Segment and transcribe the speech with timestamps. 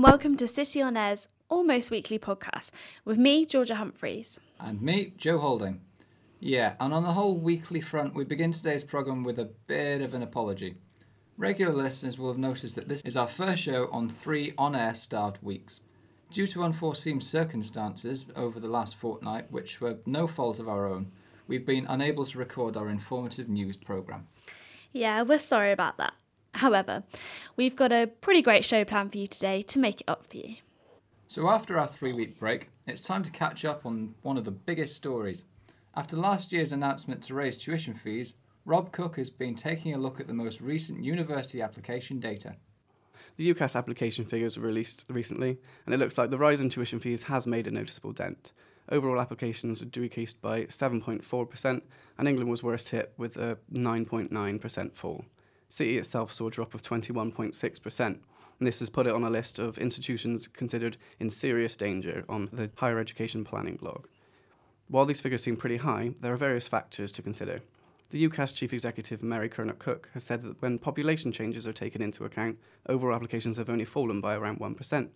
[0.00, 2.70] and welcome to City on Air's almost weekly podcast
[3.04, 4.40] with me, Georgia Humphreys.
[4.58, 5.82] And me, Joe Holding.
[6.38, 10.14] Yeah, and on the whole weekly front, we begin today's programme with a bit of
[10.14, 10.76] an apology.
[11.36, 14.94] Regular listeners will have noticed that this is our first show on three on air
[14.94, 15.82] starved weeks.
[16.30, 21.12] Due to unforeseen circumstances over the last fortnight, which were no fault of our own,
[21.46, 24.26] we've been unable to record our informative news programme.
[24.94, 26.14] Yeah, we're sorry about that.
[26.54, 27.04] However,
[27.56, 30.36] we've got a pretty great show planned for you today to make it up for
[30.36, 30.56] you.
[31.26, 34.50] So, after our three week break, it's time to catch up on one of the
[34.50, 35.44] biggest stories.
[35.94, 40.20] After last year's announcement to raise tuition fees, Rob Cook has been taking a look
[40.20, 42.56] at the most recent university application data.
[43.36, 47.00] The UCAS application figures were released recently, and it looks like the rise in tuition
[47.00, 48.52] fees has made a noticeable dent.
[48.90, 51.82] Overall applications decreased by 7.4%,
[52.18, 55.24] and England was worst hit with a 9.9% fall.
[55.70, 58.20] City itself saw a drop of 21.6%, and
[58.58, 62.70] this has put it on a list of institutions considered in serious danger on the
[62.74, 64.08] Higher Education Planning blog.
[64.88, 67.60] While these figures seem pretty high, there are various factors to consider.
[68.10, 72.02] The UCAS chief executive Mary Curnock Cook has said that when population changes are taken
[72.02, 75.08] into account, overall applications have only fallen by around 1%.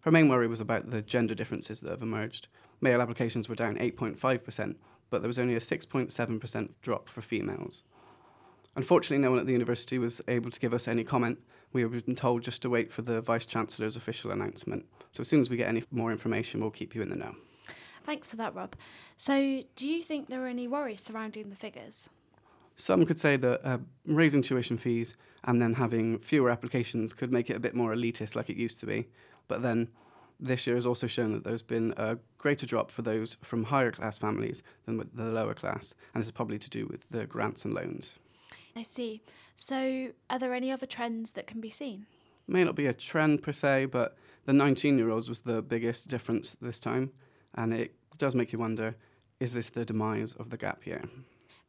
[0.00, 2.48] Her main worry was about the gender differences that have emerged.
[2.80, 4.74] Male applications were down 8.5%,
[5.08, 7.84] but there was only a 6.7% drop for females.
[8.76, 11.38] Unfortunately, no one at the university was able to give us any comment.
[11.72, 14.86] We were told just to wait for the Vice Chancellor's official announcement.
[15.12, 17.34] So as soon as we get any more information, we'll keep you in the know.
[18.04, 18.74] Thanks for that, Rob.
[19.16, 22.08] So, do you think there are any worries surrounding the figures?
[22.74, 27.50] Some could say that uh, raising tuition fees and then having fewer applications could make
[27.50, 29.08] it a bit more elitist like it used to be.
[29.48, 29.88] But then
[30.38, 33.90] this year has also shown that there's been a greater drop for those from higher
[33.90, 37.26] class families than with the lower class, and this is probably to do with the
[37.26, 38.18] grants and loans.
[38.76, 39.22] I see.
[39.56, 42.06] So, are there any other trends that can be seen?
[42.46, 46.08] May not be a trend per se, but the 19 year olds was the biggest
[46.08, 47.12] difference this time,
[47.54, 48.96] and it does make you wonder
[49.40, 51.02] is this the demise of the gap year?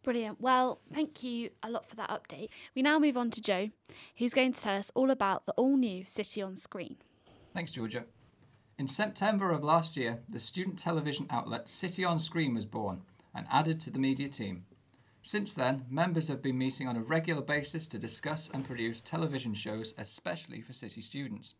[0.03, 0.41] Brilliant.
[0.41, 2.50] Well, thank you a lot for that update.
[2.75, 3.69] We now move on to Joe,
[4.18, 6.97] who's going to tell us all about the all new City on Screen.
[7.53, 8.06] Thanks, Georgia.
[8.78, 13.45] In September of last year, the student television outlet City on Screen was born and
[13.51, 14.66] added to the media team.
[15.23, 19.53] Since then, members have been meeting on a regular basis to discuss and produce television
[19.53, 21.53] shows, especially for City students.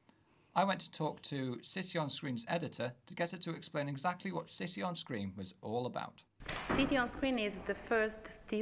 [0.56, 4.32] I went to talk to City on Screen's editor to get her to explain exactly
[4.32, 6.24] what City on Screen was all about.
[6.72, 8.18] City on Screen is the first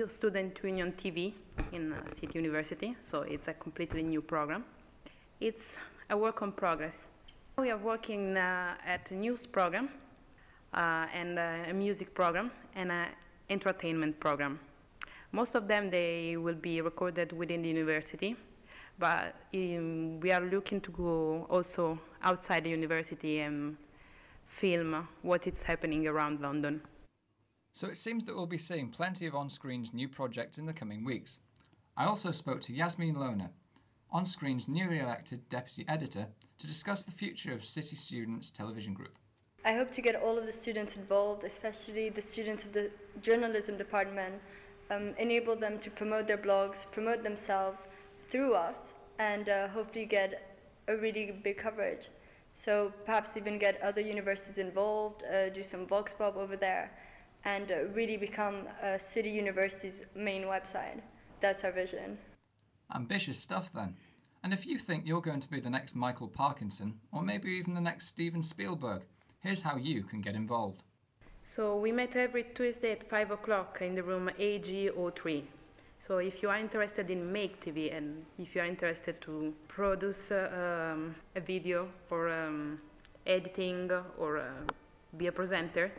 [0.10, 1.34] student union TV
[1.72, 4.66] in uh, City University, so it's a completely new program.
[5.40, 5.78] It's
[6.10, 6.96] a work in progress.
[7.58, 9.90] We are working uh, at a news program
[10.74, 13.08] uh, and a music program and an
[13.50, 14.60] entertainment program.
[15.32, 18.36] Most of them they will be recorded within the university,
[18.98, 23.78] but um, we are looking to go also outside the university and
[24.48, 26.82] film what is happening around London.
[27.72, 30.74] So it seems that we'll be seeing plenty of On Screen's new projects in the
[30.74, 31.38] coming weeks.
[31.96, 33.50] I also spoke to Yasmin Lohner,
[34.12, 39.18] On Screen's newly elected deputy editor, to discuss the future of City Students Television Group.
[39.64, 42.90] I hope to get all of the students involved, especially the students of the
[43.22, 44.42] journalism department,
[44.90, 47.88] um, enable them to promote their blogs, promote themselves
[48.30, 50.58] through us, and uh, hopefully get
[50.88, 52.10] a really big coverage.
[52.54, 56.92] So perhaps even get other universities involved, uh, do some vox pop over there,
[57.46, 61.02] and uh, really become a City University's main website.
[61.42, 62.18] That's our vision.
[62.94, 63.96] Ambitious stuff then.
[64.44, 67.74] And if you think you're going to be the next Michael Parkinson, or maybe even
[67.74, 69.04] the next Steven Spielberg,
[69.42, 70.84] here's how you can get involved.
[71.50, 75.42] So we meet every Tuesday at 5 o'clock in the room AG03.
[76.08, 80.30] So if you are interested in Make TV and if you are interested to produce
[80.30, 82.80] uh, um, a video or um,
[83.26, 83.90] editing
[84.20, 84.44] or uh,
[85.18, 85.92] be a presenter,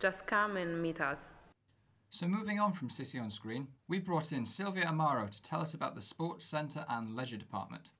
[0.00, 1.20] just come and meet us.
[2.08, 5.72] So moving on from City on Screen, we brought in Sylvia Amaro to tell us
[5.72, 7.90] about the Sports Centre and Leisure Department.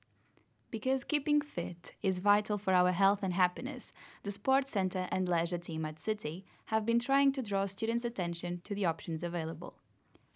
[0.70, 5.58] Because keeping fit is vital for our health and happiness, the Sports Centre and Leisure
[5.58, 9.74] team at City have been trying to draw students' attention to the options available.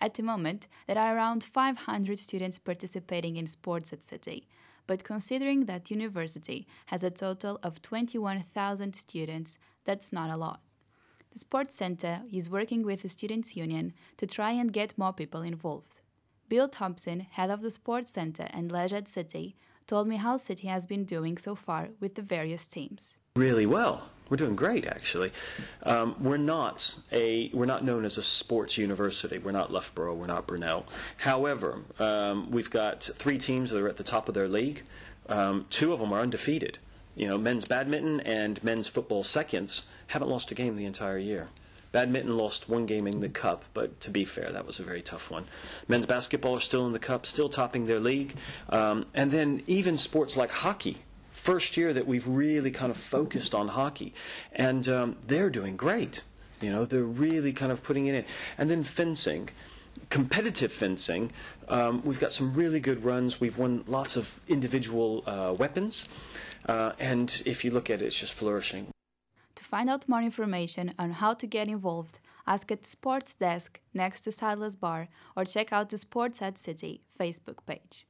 [0.01, 4.49] At the moment, there are around 500 students participating in sports at City,
[4.89, 10.61] but considering that university has a total of 21,000 students, that's not a lot.
[11.31, 15.43] The Sports Centre is working with the Students' Union to try and get more people
[15.43, 16.01] involved.
[16.49, 20.67] Bill Thompson, head of the Sports Centre and Leisure at City, told me how City
[20.69, 23.17] has been doing so far with the various teams.
[23.37, 24.09] Really well.
[24.31, 25.33] We're doing great, actually.
[25.83, 29.39] Um, we're not a we're not known as a sports university.
[29.39, 30.15] We're not Loughborough.
[30.15, 30.87] We're not Brunel.
[31.19, 34.83] However, um, we've got three teams that are at the top of their league.
[35.29, 36.79] Um, two of them are undefeated.
[37.17, 41.49] You know, men's badminton and men's football seconds haven't lost a game the entire year.
[41.95, 45.01] Badminton lost one game in the cup, but to be fair, that was a very
[45.01, 45.45] tough one.
[45.87, 48.35] Men's basketball are still in the cup, still topping their league.
[48.69, 50.97] Um, and then even sports like hockey,
[51.31, 54.13] first year that we've really kind of focused on hockey,
[54.53, 56.25] and um, they're doing great.
[56.61, 58.25] You know, they're really kind of putting it in.
[58.59, 59.51] And then fencing
[60.11, 61.31] competitive fencing,
[61.69, 63.41] um, we've got some really good runs.
[63.41, 66.09] We've won lots of individual uh, weapons,
[66.67, 68.89] uh, and if you look at it, it's just flourishing.
[69.75, 74.21] Find out more information on how to get involved, ask at the sports desk next
[74.21, 78.07] to Sadler's Bar or check out the Sports at City Facebook page.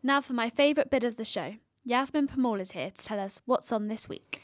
[0.00, 1.54] Now for my favourite bit of the show.
[1.82, 4.42] Yasmin Pamal is here to tell us what's on this week.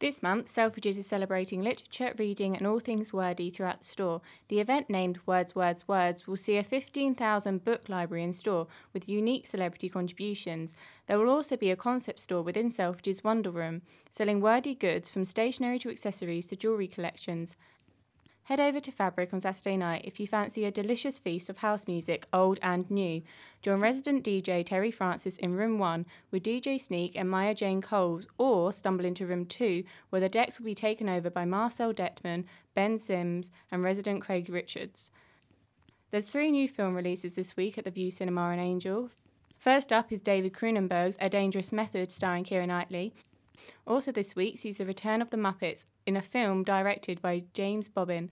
[0.00, 4.20] This month, Selfridges is celebrating literature, reading, and all things wordy throughout the store.
[4.46, 9.08] The event named Words, Words, Words will see a 15,000 book library in store with
[9.08, 10.76] unique celebrity contributions.
[11.08, 15.24] There will also be a concept store within Selfridges Wonder Room, selling wordy goods from
[15.24, 17.56] stationery to accessories to jewellery collections.
[18.48, 21.86] Head over to Fabric on Saturday night if you fancy a delicious feast of house
[21.86, 23.20] music, old and new.
[23.60, 28.26] Join resident DJ Terry Francis in Room 1 with DJ Sneak and Maya Jane Coles,
[28.38, 32.44] or stumble into Room 2 where the decks will be taken over by Marcel Dettmann,
[32.74, 35.10] Ben Sims, and resident Craig Richards.
[36.10, 39.10] There's three new film releases this week at the Vue Cinema and Angel.
[39.58, 43.12] First up is David Cronenberg's A Dangerous Method starring Keira Knightley.
[43.86, 47.90] Also this week sees the return of the Muppets in a film directed by James
[47.90, 48.30] Bobin.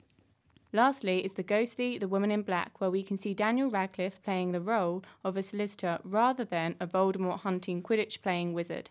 [0.77, 4.53] Lastly is The Ghostly, The Woman in Black, where we can see Daniel Radcliffe playing
[4.53, 8.91] the role of a solicitor rather than a Voldemort hunting Quidditch playing wizard.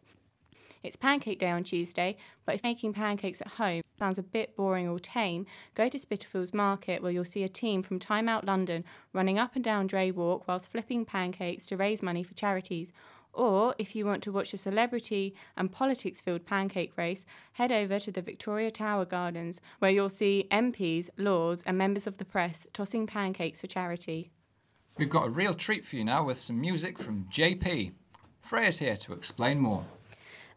[0.82, 4.88] It's Pancake Day on Tuesday, but if making pancakes at home sounds a bit boring
[4.90, 5.46] or tame,
[5.76, 8.84] go to Spitalfields Market where you'll see a team from Time Out London
[9.14, 12.94] running up and down Dray Walk whilst flipping pancakes to raise money for charities.
[13.36, 18.00] Or if you want to watch a celebrity and politics filled pancake race, head over
[18.00, 22.66] to the Victoria Tower Gardens, where you'll see MPs, lords, and members of the press
[22.72, 24.32] tossing pancakes for charity.
[24.98, 27.92] We've got a real treat for you now with some music from JayP.
[28.42, 29.84] Freyja's here to explain more.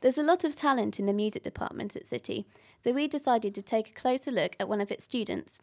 [0.01, 2.47] There's a lot of talent in the music department at City,
[2.85, 5.61] so we decided to take a closer look at one of its students.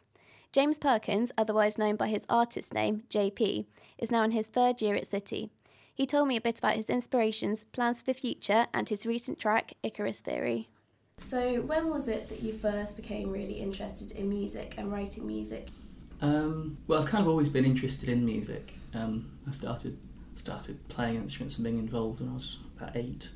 [0.52, 3.66] James Perkins, otherwise known by his artist name, JayP,
[3.98, 5.50] is now in his third year at City.
[5.96, 9.40] He told me a bit about his inspirations, plans for the future, and his recent
[9.40, 10.68] track, Icarus Theory.
[11.18, 15.70] So, when was it that you first became really interested in music and writing music?
[16.22, 18.74] Um, well, I've kind of always been interested in music.
[18.94, 19.98] Um, I started
[20.36, 23.30] started playing instruments and being involved when I was about eight,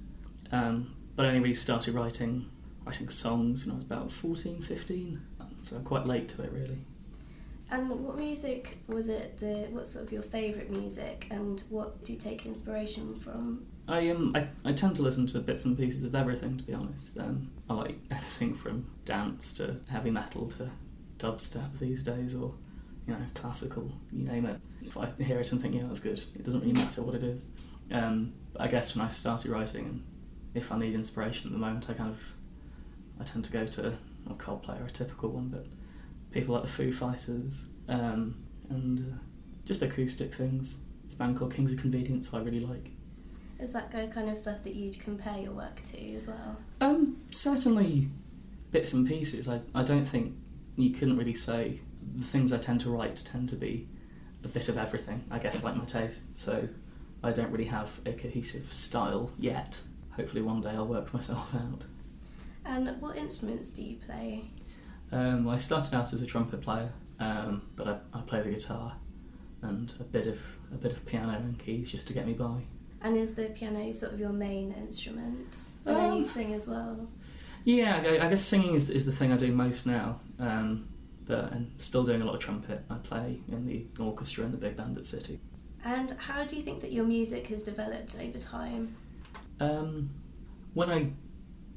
[0.52, 2.50] um, but I only really started writing
[2.86, 5.22] writing songs when I was about 14, 15.
[5.64, 6.80] So I'm quite late to it, really.
[7.72, 9.40] And what music was it?
[9.40, 13.66] The what sort of your favourite music, and what do you take inspiration from?
[13.88, 16.58] I um I, I tend to listen to bits and pieces of everything.
[16.58, 20.72] To be honest, um, I like anything from dance to heavy metal to
[21.20, 22.54] dubstep these days, or
[23.08, 23.92] you know classical.
[24.12, 24.60] You name it.
[24.82, 27.24] If I hear it and think, yeah, that's good, it doesn't really matter what it
[27.24, 27.50] is.
[27.92, 30.04] Um, I guess when I started writing, and
[30.56, 32.20] if I need inspiration at the moment, I kind of
[33.20, 35.66] I tend to go to a Coldplay or a typical one, but
[36.32, 38.36] people like the Foo Fighters, um,
[38.70, 39.18] and uh,
[39.66, 40.78] just acoustic things.
[41.04, 42.92] It's a band called Kings of Convenience I really like.
[43.60, 46.58] Is that kind of stuff that you'd compare your work to as well?
[46.80, 48.08] Um, certainly
[48.72, 49.50] bits and pieces.
[49.50, 50.36] I, I don't think
[50.78, 51.82] you couldn't really say
[52.16, 53.88] the things I tend to write tend to be
[54.44, 56.22] a bit of everything, I guess, like my taste.
[56.36, 56.70] So
[57.22, 59.82] I don't really have a cohesive style yet.
[60.12, 61.84] Hopefully one day I'll work myself out.
[62.66, 64.52] And what instruments do you play?
[65.12, 68.96] Um, I started out as a trumpet player, um, but I, I play the guitar
[69.62, 70.40] and a bit of
[70.72, 72.62] a bit of piano and keys just to get me by.
[73.02, 75.58] And is the piano sort of your main instrument?
[75.86, 77.10] I know you sing as well.
[77.64, 80.20] Yeah, I, I guess singing is, is the thing I do most now.
[80.38, 80.90] Um,
[81.26, 82.84] but and still doing a lot of trumpet.
[82.90, 85.40] I play in the orchestra and the big band at City.
[85.86, 88.96] And how do you think that your music has developed over time?
[89.60, 90.10] Um,
[90.74, 91.12] when I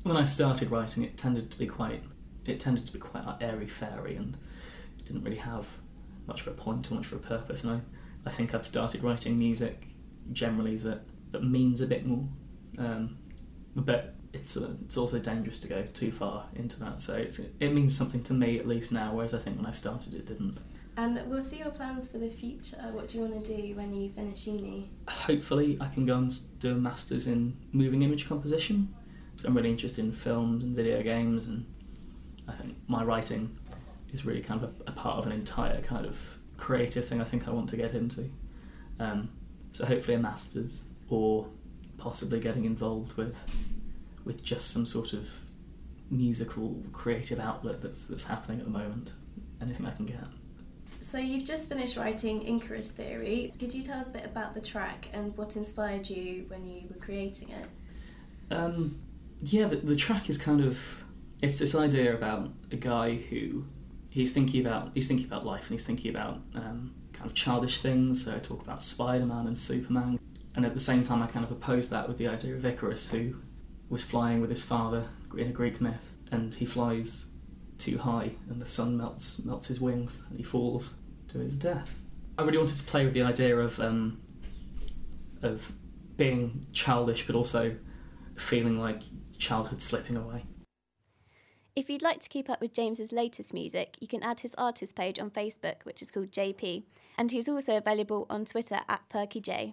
[0.02, 2.02] when I started writing, it tended to be quite
[2.46, 4.36] it tended to be quite airy fairy and
[5.04, 5.66] didn't really have
[6.26, 7.64] much of a point or much of a purpose.
[7.64, 9.86] And I, I think I've started writing music
[10.32, 12.28] generally that, that means a bit more.
[12.78, 13.18] Um,
[13.74, 17.00] but it's uh, it's also dangerous to go too far into that.
[17.00, 19.72] So it's, it means something to me at least now, whereas I think when I
[19.72, 20.58] started it didn't.
[20.96, 22.76] And we'll see your plans for the future.
[22.92, 24.90] What do you want to do when you finish uni?
[25.08, 28.94] Hopefully, I can go and do a master's in moving image composition.
[29.36, 31.64] So I'm really interested in films and video games and
[32.48, 33.56] I think my writing
[34.12, 36.18] is really kind of a, a, part of an entire kind of
[36.56, 38.30] creative thing I think I want to get into.
[38.98, 39.30] Um,
[39.70, 41.48] so hopefully a master's or
[41.98, 43.66] possibly getting involved with
[44.24, 45.28] with just some sort of
[46.10, 49.12] musical creative outlet that's that's happening at the moment.
[49.60, 50.24] Anything I can get.
[51.00, 53.52] So you've just finished writing Icarus Theory.
[53.58, 56.82] Could you tell us a bit about the track and what inspired you when you
[56.88, 58.54] were creating it?
[58.54, 59.00] Um,
[59.40, 60.78] yeah, the, the track is kind of
[61.42, 63.64] it's this idea about a guy who
[64.08, 67.82] he's thinking about he's thinking about life and he's thinking about um, kind of childish
[67.82, 68.24] things.
[68.24, 70.20] So I talk about Spider Man and Superman,
[70.54, 73.10] and at the same time I kind of oppose that with the idea of Icarus,
[73.10, 73.36] who
[73.90, 77.26] was flying with his father in a Greek myth, and he flies
[77.76, 80.94] too high, and the sun melts melts his wings, and he falls
[81.28, 81.98] to his death.
[82.38, 84.20] I really wanted to play with the idea of um,
[85.42, 85.72] of
[86.16, 87.76] being childish, but also
[88.36, 89.02] feeling like
[89.38, 90.44] childhood slipping away.
[91.74, 94.94] If you'd like to keep up with James's latest music, you can add his artist
[94.94, 96.82] page on Facebook, which is called JayP,
[97.16, 99.72] and he's also available on Twitter at PerkyJ.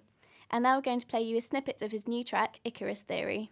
[0.49, 3.51] And now we're going to play you a snippet of his new track, Icarus Theory.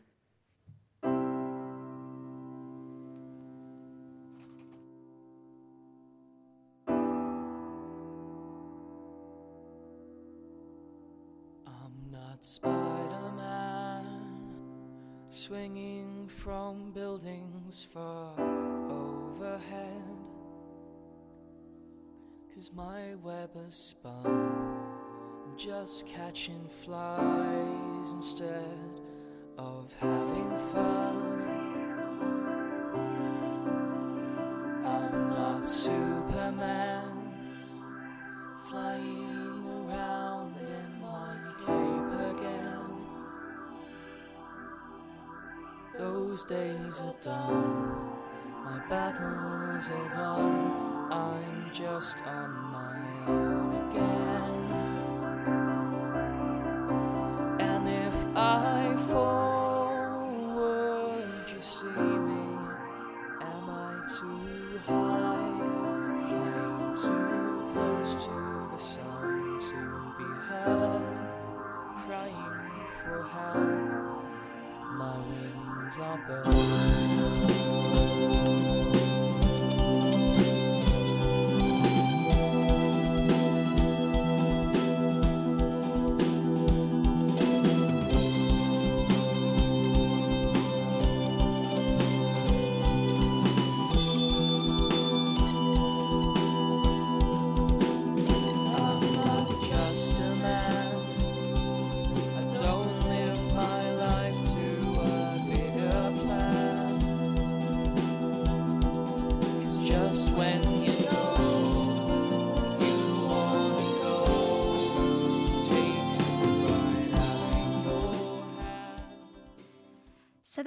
[15.37, 18.33] Swinging from buildings far
[18.89, 20.01] overhead.
[22.55, 28.99] Cause my web has spun, I'm just catching flies instead
[29.59, 31.43] of having fun.
[34.83, 35.63] I'm not
[46.37, 48.11] Those days are done,
[48.63, 51.11] my battles are won.
[51.11, 52.86] I'm just on my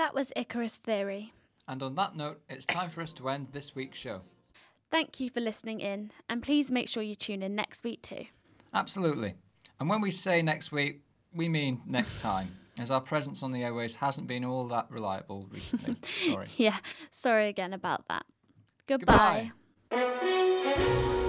[0.01, 1.35] that was Icarus Theory.
[1.69, 4.23] And on that note, it's time for us to end this week's show.
[4.91, 8.25] Thank you for listening in, and please make sure you tune in next week too.
[8.73, 9.35] Absolutely.
[9.79, 11.03] And when we say next week,
[11.35, 15.47] we mean next time, as our presence on the airways hasn't been all that reliable
[15.53, 15.97] recently.
[16.31, 16.47] Sorry.
[16.57, 16.79] Yeah,
[17.11, 18.25] sorry again about that.
[18.87, 19.53] Goodbye.
[19.91, 21.27] Goodbye.